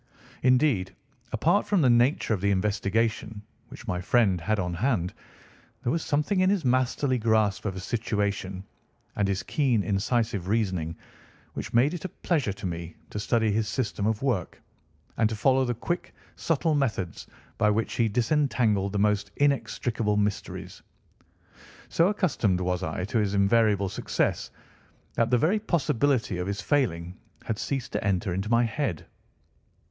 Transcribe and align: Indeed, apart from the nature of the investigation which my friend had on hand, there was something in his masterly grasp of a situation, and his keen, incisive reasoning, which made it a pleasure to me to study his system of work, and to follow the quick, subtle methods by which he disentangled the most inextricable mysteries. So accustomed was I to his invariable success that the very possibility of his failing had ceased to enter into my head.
Indeed, 0.41 0.95
apart 1.31 1.67
from 1.67 1.83
the 1.83 1.89
nature 1.91 2.33
of 2.33 2.41
the 2.41 2.49
investigation 2.49 3.39
which 3.67 3.87
my 3.87 4.01
friend 4.01 4.41
had 4.41 4.57
on 4.57 4.73
hand, 4.73 5.13
there 5.83 5.91
was 5.91 6.03
something 6.03 6.39
in 6.39 6.49
his 6.49 6.65
masterly 6.65 7.19
grasp 7.19 7.65
of 7.65 7.75
a 7.75 7.79
situation, 7.79 8.63
and 9.15 9.27
his 9.27 9.43
keen, 9.43 9.83
incisive 9.83 10.47
reasoning, 10.47 10.95
which 11.53 11.71
made 11.75 11.93
it 11.93 12.03
a 12.03 12.09
pleasure 12.09 12.51
to 12.51 12.65
me 12.65 12.95
to 13.11 13.19
study 13.19 13.51
his 13.51 13.67
system 13.67 14.07
of 14.07 14.23
work, 14.23 14.59
and 15.17 15.29
to 15.29 15.35
follow 15.35 15.65
the 15.65 15.75
quick, 15.75 16.15
subtle 16.35 16.73
methods 16.73 17.27
by 17.59 17.69
which 17.69 17.93
he 17.93 18.09
disentangled 18.09 18.93
the 18.93 18.97
most 18.97 19.29
inextricable 19.35 20.17
mysteries. 20.17 20.81
So 21.89 22.07
accustomed 22.07 22.59
was 22.59 22.81
I 22.81 23.05
to 23.05 23.19
his 23.19 23.35
invariable 23.35 23.87
success 23.87 24.49
that 25.13 25.29
the 25.29 25.37
very 25.37 25.59
possibility 25.59 26.39
of 26.39 26.47
his 26.47 26.59
failing 26.59 27.19
had 27.45 27.59
ceased 27.59 27.91
to 27.91 28.03
enter 28.03 28.33
into 28.33 28.49
my 28.49 28.63
head. 28.63 29.05